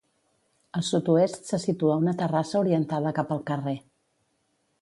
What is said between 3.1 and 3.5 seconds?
cap al